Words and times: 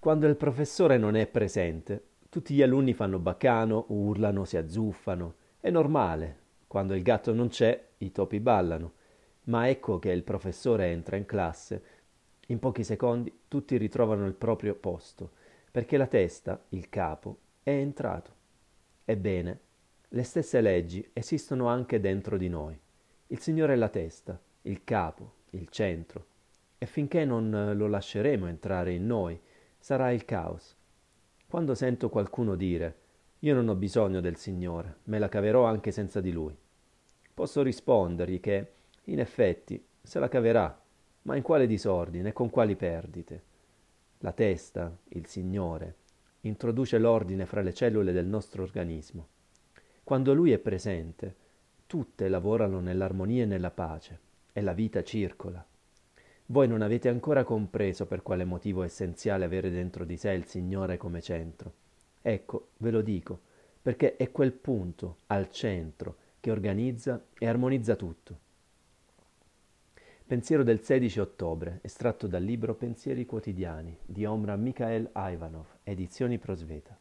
Quando 0.00 0.28
il 0.28 0.36
professore 0.36 0.96
non 0.96 1.16
è 1.16 1.26
presente, 1.26 2.04
tutti 2.28 2.54
gli 2.54 2.62
alunni 2.62 2.94
fanno 2.94 3.18
baccano, 3.18 3.86
urlano, 3.88 4.44
si 4.44 4.56
azzuffano. 4.56 5.34
È 5.58 5.70
normale. 5.70 6.36
Quando 6.68 6.94
il 6.94 7.02
gatto 7.02 7.34
non 7.34 7.48
c'è, 7.48 7.88
i 7.98 8.12
topi 8.12 8.38
ballano. 8.38 8.92
Ma 9.44 9.68
ecco 9.68 9.98
che 9.98 10.10
il 10.10 10.22
professore 10.22 10.86
entra 10.86 11.16
in 11.16 11.26
classe. 11.26 11.82
In 12.46 12.60
pochi 12.60 12.84
secondi 12.84 13.40
tutti 13.48 13.76
ritrovano 13.76 14.24
il 14.26 14.34
proprio 14.34 14.76
posto, 14.76 15.32
perché 15.72 15.96
la 15.96 16.06
testa, 16.06 16.62
il 16.68 16.88
capo, 16.88 17.38
è 17.64 17.70
entrato. 17.70 18.32
Ebbene, 19.04 19.60
le 20.10 20.22
stesse 20.22 20.60
leggi 20.60 21.10
esistono 21.12 21.66
anche 21.66 21.98
dentro 21.98 22.36
di 22.36 22.48
noi. 22.48 22.78
Il 23.26 23.40
Signore 23.40 23.72
è 23.72 23.76
la 23.76 23.88
testa, 23.88 24.40
il 24.62 24.84
capo, 24.84 25.32
il 25.50 25.68
centro, 25.70 26.26
e 26.78 26.86
finché 26.86 27.24
non 27.24 27.72
lo 27.74 27.88
lasceremo 27.88 28.46
entrare 28.46 28.92
in 28.92 29.04
noi, 29.04 29.38
sarà 29.88 30.10
il 30.10 30.26
caos. 30.26 30.76
Quando 31.46 31.74
sento 31.74 32.10
qualcuno 32.10 32.56
dire 32.56 32.96
io 33.38 33.54
non 33.54 33.70
ho 33.70 33.74
bisogno 33.74 34.20
del 34.20 34.36
Signore, 34.36 34.96
me 35.04 35.18
la 35.18 35.30
caverò 35.30 35.64
anche 35.64 35.92
senza 35.92 36.20
di 36.20 36.30
Lui, 36.30 36.54
posso 37.32 37.62
rispondergli 37.62 38.38
che, 38.38 38.72
in 39.04 39.18
effetti, 39.18 39.82
se 40.02 40.18
la 40.18 40.28
caverà, 40.28 40.78
ma 41.22 41.36
in 41.36 41.42
quale 41.42 41.66
disordine 41.66 42.28
e 42.28 42.32
con 42.34 42.50
quali 42.50 42.76
perdite? 42.76 43.42
La 44.18 44.32
testa, 44.32 44.94
il 45.12 45.24
Signore, 45.24 45.94
introduce 46.42 46.98
l'ordine 46.98 47.46
fra 47.46 47.62
le 47.62 47.72
cellule 47.72 48.12
del 48.12 48.26
nostro 48.26 48.62
organismo. 48.62 49.26
Quando 50.04 50.34
Lui 50.34 50.52
è 50.52 50.58
presente, 50.58 51.34
tutte 51.86 52.28
lavorano 52.28 52.80
nell'armonia 52.80 53.44
e 53.44 53.46
nella 53.46 53.70
pace, 53.70 54.18
e 54.52 54.60
la 54.60 54.74
vita 54.74 55.02
circola. 55.02 55.66
Voi 56.50 56.66
non 56.66 56.80
avete 56.80 57.10
ancora 57.10 57.44
compreso 57.44 58.06
per 58.06 58.22
quale 58.22 58.46
motivo 58.46 58.80
è 58.82 58.86
essenziale 58.86 59.44
avere 59.44 59.70
dentro 59.70 60.06
di 60.06 60.16
sé 60.16 60.30
il 60.30 60.46
Signore 60.46 60.96
come 60.96 61.20
centro. 61.20 61.72
Ecco, 62.22 62.68
ve 62.78 62.90
lo 62.90 63.02
dico, 63.02 63.38
perché 63.82 64.16
è 64.16 64.30
quel 64.30 64.52
punto, 64.52 65.18
al 65.26 65.50
centro, 65.50 66.16
che 66.40 66.50
organizza 66.50 67.22
e 67.38 67.46
armonizza 67.46 67.96
tutto. 67.96 68.38
Pensiero 70.26 70.62
del 70.62 70.82
16 70.82 71.20
ottobre, 71.20 71.80
estratto 71.82 72.26
dal 72.26 72.42
libro 72.42 72.74
Pensieri 72.74 73.26
quotidiani 73.26 73.94
di 74.06 74.24
Omra 74.24 74.56
Mikhail 74.56 75.10
Ivanov, 75.14 75.66
edizioni 75.82 76.38
Prosveta. 76.38 76.98